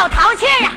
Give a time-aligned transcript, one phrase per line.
[0.00, 0.72] 要淘气呀、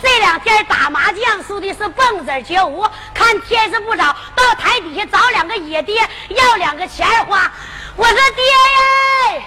[0.00, 7.50] 这两天打麻将输的是蹦子绝无，看天色不早，到台底下找两个野爹要两个钱花。
[7.96, 8.44] 我说爹
[8.76, 9.42] 呀，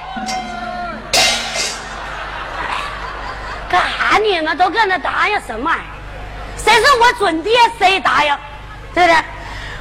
[3.69, 5.85] 干哈你们都搁那答应什么玩意儿？
[6.57, 8.37] 谁是我准爹，谁答应，
[8.93, 9.15] 对不对？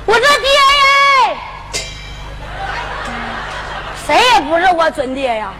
[0.06, 1.82] 我说爹呀，
[4.06, 5.52] 谁也不是我准爹呀。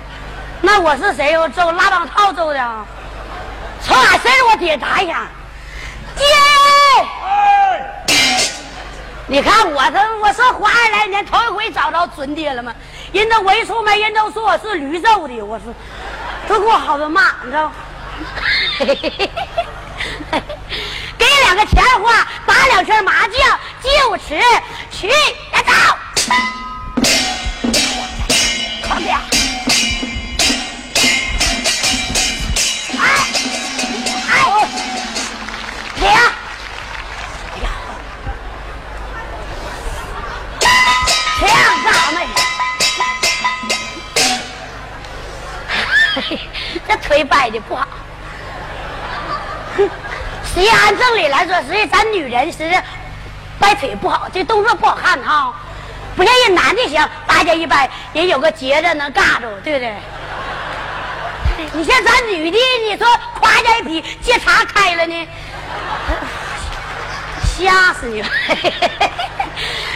[0.63, 1.39] 那我是谁？
[1.39, 2.87] 我揍拉帮套揍的。
[3.83, 4.77] 从哪谁是我爹？
[4.77, 5.27] 答一下，
[6.17, 6.25] 爹！
[9.27, 12.75] 你看我这，我是活二来年头一回找着准爹了吗？
[13.13, 15.65] 人都我一出门，人都说我是驴揍的，我是
[16.49, 17.73] 都给我好多骂，你知道
[18.79, 18.85] 不？
[21.17, 23.60] 给两个钱花，打两圈麻将，
[46.89, 47.87] 这腿摆的不好。
[50.53, 52.59] 实际按正理来说，实际咱女人是
[53.59, 55.55] 掰腿不好，这动作不好看哈。
[56.17, 59.95] 不像人男的行，大家一掰，人有个节子能尬住，对不对？
[61.73, 63.07] 你像咱女的，你说
[63.39, 65.29] 夸家一劈，接茬开了呢。
[67.57, 68.29] 吓死你了！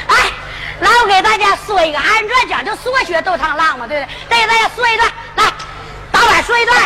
[0.07, 0.31] 哎，
[0.81, 4.09] 来，我给大家说一个二人转，讲究说学逗唱浪嘛，对不对？
[4.29, 5.45] 再给大家说一段，来，
[6.45, 6.79] 说一段，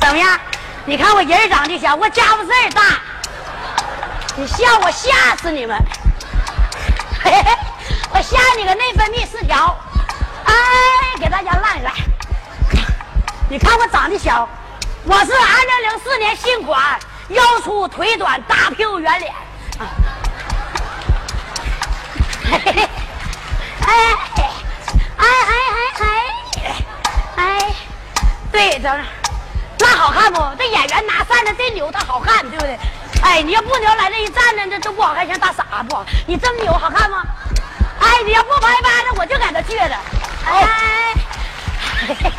[0.00, 0.40] 怎么样？
[0.86, 2.98] 你看我人长得小，我家伙事儿大，
[4.34, 5.76] 你笑我吓死你们！
[7.22, 7.58] 嘿嘿，
[8.10, 9.76] 我吓你个内分泌失调！
[10.46, 10.54] 哎，
[11.20, 11.92] 给大家浪一浪，
[13.48, 14.48] 你看我长得小。
[15.04, 16.98] 我是二零零四年新款，
[17.28, 19.34] 腰粗腿短，大屁股圆脸。
[22.50, 22.88] 哎哎哎
[28.80, 29.04] 对，整
[29.78, 30.40] 那好看不？
[30.58, 32.78] 这演员拿扇子这扭，他好看，对不对？
[33.22, 36.02] 哎，你要不扭来这一站着，这都不好看，像大傻不？
[36.26, 37.22] 你这么扭好看吗？
[38.00, 39.94] 哎，你要不拍巴掌，我就在那撅着。
[40.46, 41.12] 哎，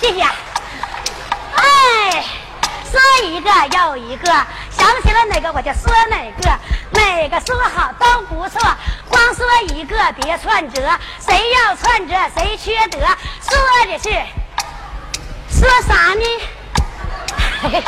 [0.00, 0.22] 谢谢。
[0.22, 2.24] 哎，
[2.90, 4.26] 说一个又一个，
[4.70, 6.50] 想起了哪个我就说哪个，
[6.90, 8.60] 哪个说好都不错，
[9.08, 10.82] 光说一个别串折，
[11.24, 12.98] 谁要串折谁缺德。
[12.98, 14.10] 说的是
[15.56, 16.24] 说啥呢？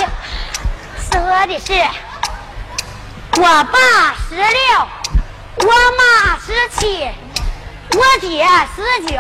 [1.10, 1.72] 说的是
[3.40, 4.88] 我爸十六，
[5.66, 6.46] 我妈十
[6.78, 7.10] 七，
[7.92, 9.14] 我姐十九，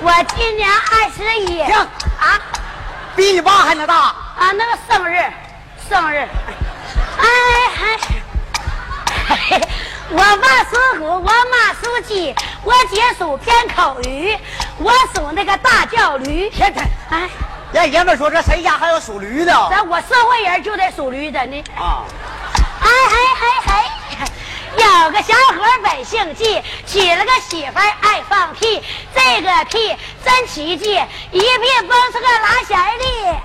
[0.00, 1.62] 我今年二十一。
[1.64, 1.74] 行
[2.20, 2.40] 啊！
[3.14, 4.52] 比你爸还能大啊！
[4.52, 5.18] 那个生日，
[5.88, 6.28] 生日，
[7.18, 7.26] 哎
[9.28, 9.60] 哎，
[10.10, 12.34] 我爸属虎，我妈属鸡，
[12.64, 14.36] 我姐属偏口鱼，
[14.78, 16.50] 我属那个大叫驴。
[16.50, 17.28] 天天，哎，
[17.72, 19.52] 人爷们说这谁家还有属驴的？
[19.70, 21.62] 咱我社会人就得属驴的呢。
[21.76, 22.04] 啊，
[22.80, 23.84] 哎哎哎
[24.20, 24.26] 哎，
[24.76, 28.82] 有个小伙本姓纪，娶了个媳妇爱放屁，
[29.14, 30.98] 这个屁真奇迹，
[31.30, 33.40] 一屁崩出个拉弦的。